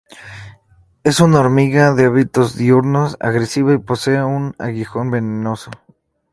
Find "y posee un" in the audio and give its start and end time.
3.75-4.55